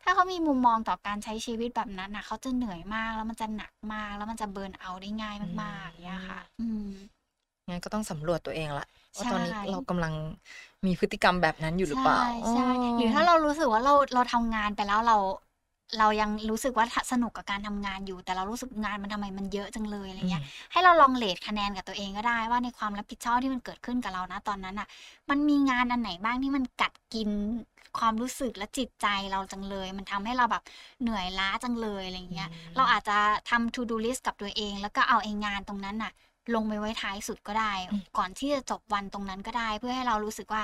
[0.05, 6.85] ถ้าเขามีมุมมองต่อการใช้ชีวิตแบบนั้นนะเขาจะเหนื่อยมากแล้วมันจะหนักมาก แล้วมันจะเบิร์นเอาท์ได้ง่ายอืมากๆอย่างเงี้ยค่ะมอืม
[7.69, 8.85] งั้นก็ต้องสำรวจตัวเองละ
[9.17, 10.13] ว่าใช่ตอนนี้เรากำลัง
[10.85, 15.17] มีพฤติกรรมแบบนั้นอยู่หรือเปล่าใช่ใช่อ๋อหรือถ้าเรารู้สึกว่าเราเราทำงานไปแล้วเรา
[15.97, 24.87] เรายังรู้สึกว่าสนุกกับการทำงานอยู่ แต่เรารู้สึกงานมันทำไมมันเยอะจังเลยอะไรอืมเงี้ย ให้เราลองเลทคะแนนกับตัวเองก็ได้ว่าในความรับผิดชอบที่มันเกิดขึ้นกับเรานะตอนนั้นอะ
[25.29, 27.29] มันมีงานอันไหนบ้างที่มันกัดกิน
[27.97, 30.63] ความรู้สึกและจิตใจเราจังเลย มันทำให้เราแบบ
[31.01, 33.17] เหนื่อยล้าจังเลยอะไรอืเงี้ยมเราอาจจะ
[33.49, 36.13] ทำ to do list กับตัวเอง แล้วก็เอาไอ้งานตรงนั้นน่ะ
[36.55, 40.63] ลงไปไว้ท้ายสุดก็ได้อืมก่อนที่จะจบวันตรงนั้นก็ได้ เพื่อให้เรารู้สึกว่า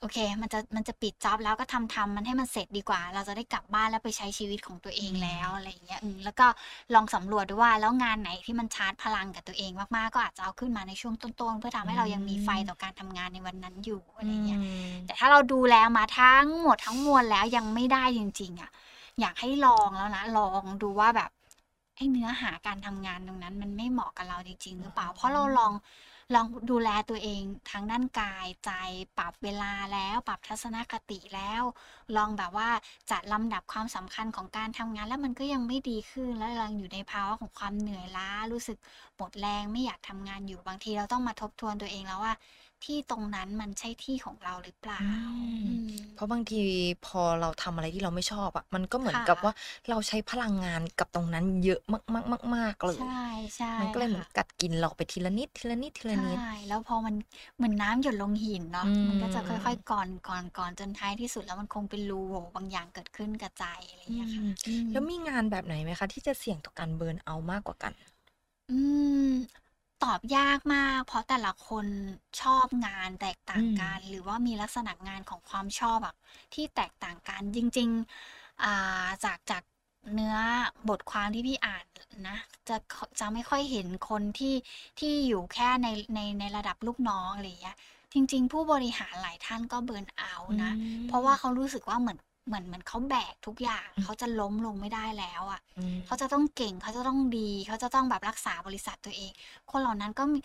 [0.00, 6.46] โอเค มันจะมันจะปิดจ็อบแล้วก็ทำทำมันให้มันเสร็จดีกว่า เราจะได้กลับบ้านแล้วไปใช้ชีวิตของตัวเองอืมแล้วอะไรอย่างเงี้ยอืมแล้วก็
[6.94, 18.70] ลองสำรวจดูว่าแล้วงานไหนที่มันชาร์จพลังกับตัวเองมากๆก็อาจจะเอาขึ้นมาในช่วงต้นๆเพื่อทำให้เรายังมีไฟต่อการทำงานในวันนั้นอยู่อะไรเงี้ยอืมแต่ถ้าเราดูแลมาทั้งหมดทั้งมวลแล้วยังไม่ได้จริง ๆ อะ
[19.20, 21.30] อยากให้ลองแล้วนะลองดูว่าแบบ
[21.96, 25.72] ไอ้เนื้อหาการทำงานตรงนั้น มันไม่เหมาะกับเราจริงๆหรือเปล่า เพราะเราลอง
[26.34, 28.70] ลองดูแลตัวเองทั้งด้านกายใจ
[29.18, 31.62] ปรับเวลาแล้วปรับทัศนคติแล้ว
[32.16, 32.70] ลองแบบว่า
[33.10, 38.78] จัดลำดับความสำคัญของการทำงานแล้วมันก็ยังไม่ดีขึ้นแล้วยังอยู่ในภาวะของความเหนื่อยล้ารู้สึก
[39.16, 42.34] หมดแรงไม่อยากทำงานอยู่บางทีเราต้องมาทบทวนตัวเองแล้วว่า
[42.84, 45.08] ที่ตรงนั้นมันใช่ที่ของเราหรือเปล่าอื
[45.58, 46.56] มอืมเพราะบางที
[47.02, 49.52] พอเราทำอะไรที่เราไม่ชอบอะ มันก็เหมือนค่ะกับว่า
[49.88, 51.80] เราใช้พลังงานกับตรงนั้นเยอะ
[52.54, 53.06] มากๆๆๆๆเลยใช่
[53.56, 57.14] ใช่มันก็เลยเหมือนค่ะกัดกินเราไปทีละนิดทีละนิดทีละนิดใช่แล้วพอมัน
[57.56, 67.92] เหมือนน้ำหยดลงหินเนาะอืมันก็จะมค่อยๆก่อนก่อนก่อนจนท้ายที่สุดแล้วมันคงเป็นรูโหว่บางอย่างเกิดขึ้นกับใจอะไรอย่างอืเงี้ยค่ะมอืมแล้วมีงานแบบไหนไหมคะ ที่จะเสี่ยงต่อการเบิร์นเอาท์มากกว่ากัน
[68.70, 68.78] อื
[69.26, 69.30] ม
[70.04, 71.86] ตอบยากมาก เพราะแต่ละคน
[72.42, 76.14] ชอบงานแตกต่าอืงม กัน หรือว่ามีลักษณะงานของความชอบอะ
[76.54, 77.88] ที่แตกต่างกัน จริง
[78.26, 79.62] ๆ อ่า จาก จาก
[80.14, 80.36] เนื้อ
[80.88, 81.84] บทความที่พี่อ่าน
[82.28, 82.38] นะ
[82.68, 82.76] จะ
[83.20, 84.54] จะไม่ค่อยเห็นคนที่
[84.98, 87.76] ที่อยู่แค่ใน ใน ในระดับลูกน้อง อะไรอย่างเงี้ย
[88.12, 90.72] จริง ๆ ผู้บริหารหลายท่านก็ เบิร์นเอาอืท์นะ
[91.06, 99.32] เพราะว่าม เขารู้สึกว่าเหมือน เหมือนเหมือนเขาแบกทุกอย่างอืมเขาจะล้มลงไม่ได้แล้วอะอืมเขาจะต้องเก่งเขาจะต้องดี เขาจะต้องแบบรักษาบริษัทตัวเอง
[99.70, 100.38] คนเหล่านั้นก็มี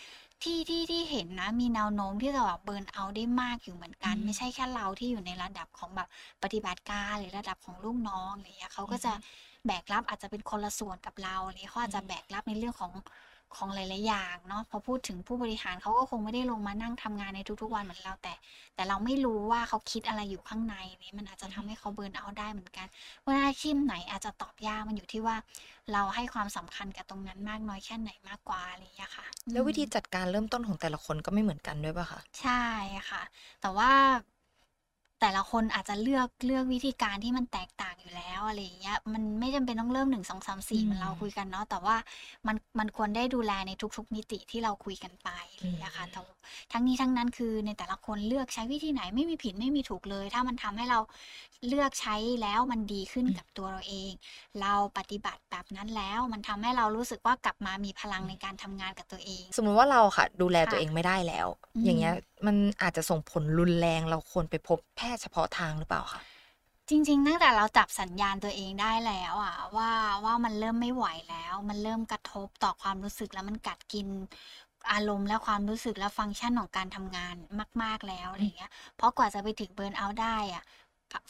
[0.43, 6.07] ที่ที่ที่เห็นนะ มีแนวโน้มที่จะแบบเบิร์นเอาท์ได้มากอยู่เหมือนกันอืมไม่ใช่แค่เราที่อยู่ในระดับของแบบ
[6.43, 9.13] ปฏิบัติการหรือระดับของลูกน้องอะไรเงี้ยเขาก็จะ
[9.67, 12.91] แบกรับอาจจะเป็นคนละส่วนกับเราอะไรเงี้ยเขาอาจจะแบกรับในเรื่องของ
[13.55, 18.33] ของหลาย ๆ อย่างเนาะพอพูดถึงผู้บริหารเขาก็คงไม่ได้ลงมานั่งทำงานในทุก ๆ วันเหมือนเราแต่
[18.75, 22.87] แต่เราไม่รู้ว่าเขาคิดอะไรอยู่ข้างในนี่มันอาจจะทำให้เขาเบิร์นเอาท์ได้เหมือนกัน
[23.19, 25.35] เพราะฉะนั้นอาชีพไหนอาจจะตอบยากมันอยู่ที่ว่า
[25.93, 32.63] เราให้ความสำคัญกับตรงนั้นมากน้อยแค่ไหนมากกว่าอะไรอย่างเงี้ยค่ะ แล้ววิธีอืมจัดการเริ่มต้นของแต่ละคนก็ไม่เหมือนกันด้วยป่ะคะใช่
[33.09, 33.21] ค่ะ
[33.61, 33.91] แต่ว่า
[35.21, 41.95] แต่ละคนอาจจะเลือกเลือกวิธีการที่มันแตกต่างอยู่แล้วอะไรอย่างเงี้ยมันไม่จำเป็นต้องเริ่มหนึ่งสองสามสี่เหมือนเราคุยกันเนาะแต่ว่า
[42.47, 46.19] มันมันควรได้ดูแลในทุก ๆ มิติที่เราคุยกันไปอะไรอย่างเงี้ยค่ะแต่
[46.71, 50.99] ทั้งนี้ทั้งนั้นคือในแต่ละคนเลือกใช้วิธีไหนไม่มีผิดไม่มีถูกเลย ถ้ามันทำให้เรา
[51.67, 54.11] เลือกใช้แล้วมันดีขึ้นกับตัวเราเอง
[54.61, 66.21] เราปฏิบัติแบบนั้นแล้วมันทำให้เรารู้สึกว่ากลับมามีพลังในการทำงานกับตัวเอง สมมติว่าเราค่ะ ดูแลค่ะตัวเองไม่ได้แล้วอืมอย่างเงี้ยมันอาจจะส่งผลรุนแรงเราควรไปพบแพทย์เฉพาะทางหรือเปล่าคะ
[66.89, 69.91] จริงๆตั้งแต่เราจับสัญญาณตัวเองได้แล้วอะว่า
[70.25, 74.07] ว่ามันเริ่มไม่ไหวแล้ว มันเริ่มกระทบต่อความรู้สึกแล้วมันกัดกิน
[74.91, 77.35] อารมณ์และความรู้สึกและฟังก์ชันของการทำงาน
[77.83, 80.63] มาก ๆแล้วอะไรเงี้ย เพราะกว่าจะไปถึงเบิร์นเอาท์ได้อะ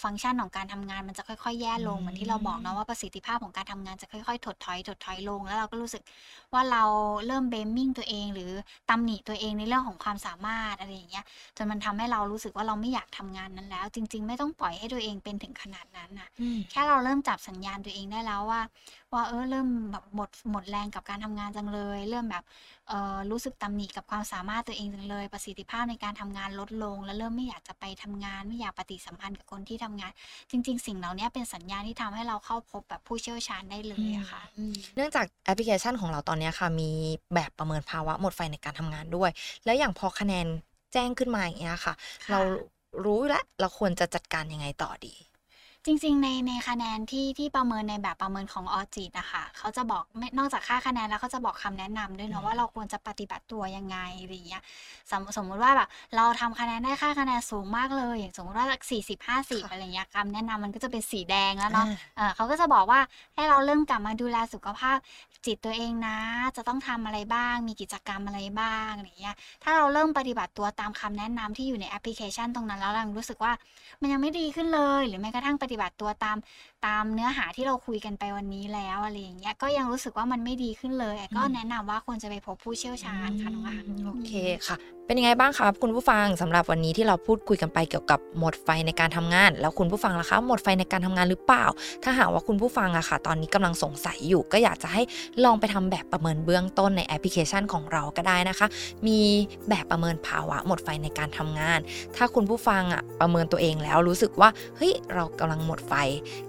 [0.03, 6.03] ฟังก์ชันของการทำงานมันจะค่อยๆ แย่ลงอืมเหมือนที่เราบอกเนาะว่าประสิทธิภาพของการทำงานจะค่อยๆ ถดถอยถดถอยลง แล้วเราก็รู้สึก
[6.53, 6.83] ว่าเรา
[7.27, 8.51] เริ่มเบมมิ่งตัวเอง หรือ
[8.89, 11.25] ตำหนิตัวเองในเรื่องของความสามารถอะไรอย่างเงี้ย
[11.57, 16.29] จนมันทำให้เรารู้สึกว่าเราไม่อยากทำงานนั้นแล้ว จริง ๆ ไม่ต้องปล่อยให้ตัวเองเป็นถึงขนาดนั้นน่ะ
[16.71, 18.61] แค่เราเริ่มจับสัญญาณตัวเองได้แล้วว่า
[19.13, 22.43] ว่าเออเริ่มแบบหมดหมดแรงกับการทำงานจังเลย เริ่มแบบ
[22.87, 30.11] เออรู้สึกตำหนิกับความสามารถตัวเองจังเลย ประสิทธิภาพในการทำงานลดลง แล้วเริ่มไม่อยากจะไปทำงาน ไม่อยากปฏิสัมพันธ์กับคนที่ทำงาน
[30.51, 36.91] จริง ๆ สิ่งเหล่านี้เป็นสัญญาณที่ทำให้เราเข้าพบแบบผู้เชี่ยวชาญได้เลยอะค่ะอืมเนื่องจากแอปพลิเคชันของเราตอนเนี้ยค่ะ มี
[37.35, 39.29] แบบประเมินภาวะหมดไฟในการทำงานด้วย
[39.65, 40.47] แล้วอย่างพอคะแนน
[40.93, 41.93] แจ้งขึ้นมาอย่างเงี้ยค่ะ
[42.25, 42.39] ค่ะเรา
[43.05, 45.13] รู้แล้วเราควรจะจัดการยังไงต่อดี
[45.89, 54.63] จริง ๆ ในในคะแนนที่ที่ประเมินในแบบประเมินของออจิตอะค่ะเขาจะบอกไม่นอกจากค่าคะแนนแล้วเขาจะบอกคำแนะนำด้วยอืเนาะมว่าเราควรจะปฏิบัติตัวยังไงอะไรอย่างเงี้ย
[55.12, 62.99] สมสมมุติว่าแบบเราทำคะแนนได้ค่าคะแนนสูงมากเลย อย่างสมมติว่าสี่สิบห้าสิบอะไรเงี้ยคำแนะนำมันก็จะเป็นสีแดงแล้วเนาะ อ่า เออเขาก็จะบอกว่า
[63.36, 64.97] ให้เราเริ่มกลับมาดูแลสุขภาพ
[65.45, 66.17] จิตตัวเองนะ
[66.58, 73.54] จะต้องทำอะไรบ้าง มีกิจกรรมอะไรบ้างอะไรเงี้ยถ้าเราเริ่มปฏิบัติตัวตามคำแนะนำที่อยู่ในแอปพลิเคชันตรงนั้นแล้วเรายังรู้สึกว่า
[74.02, 76.38] มันยังไม่ดีขึ้นเลย หรือแม้กระทั่งปฏิบัติตัวตาม
[76.86, 84.32] ตามเนื้อหาที่เราคุยกันไปวันนี้แล้วอะไรอย่างเงี้ยก็ยังรู้สึกว่ามันไม่ดีขึ้นเลย ก็แนะนำว่าควรจะไปพบผู้เชี่ยวชาญค่ะน้องอะโอเค
[84.67, 91.65] ค่ะ เป็นยังไงบ้างครับ คุณผู้ฟังสำหรับวันนี้ที่เราพูดคุยกันไปเกี่ยวกับหมดไฟในการทำงาน แล้วคุณผู้ฟังล่ะคะ หมดไฟในการทำงานหรือเปล่า
[92.03, 95.01] ถ้าหากว่าคุณผู้ฟังอะค่ะ ตอนนี้กำลังสงสัยอยู่ ก็อยากจะให้
[95.43, 98.67] ลองไปทำแบบประเมินเบื้องต้นในแอปพลิเคชันของเราก็ได้นะคะ
[99.07, 99.19] มี
[99.69, 101.79] แบบประเมินภาวะหมดไฟในการทำงาน
[102.15, 105.93] ถ้าคุณผู้ฟังอะประเมินตัวเองแล้วรู้สึกว่าเฮ้ยเรากำลังหมดไฟ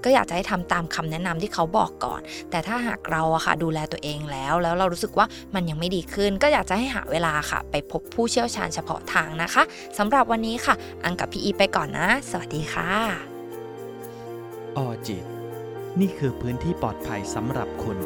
[0.04, 2.20] ก็อยากจะให้ทำตามคำแนะนำที่เขาบอกก่อน
[2.50, 9.62] แต่ถ้าหากเราอะค่ะดูแลตัวเองแล้ว แล้วเรารู้สึกว่ามันยังไม่ดีขึ้น ก็อยากจะให้หาเวลาค่ะ ไปพบผู้เชี่ยวชาญเฉพาะทางนะคะ
[9.98, 12.90] สำหรับวันนี้ค่ะ อังกับพี่อีไปก่อนนะ สวัสดีค่ะ
[14.76, 15.24] ออจิต
[16.00, 17.98] นี่คือพื้นที่ปลอดภัยสำหรับคุณ